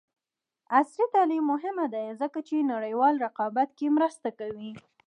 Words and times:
عصري 0.77 1.05
تعلیم 1.15 1.43
مهم 1.53 1.77
دی 1.93 2.05
ځکه 2.21 2.39
چې 2.47 2.69
نړیوال 2.73 3.13
رقابت 3.25 3.69
کې 3.77 3.87
مرسته 3.97 4.29
کوي. 4.39 4.71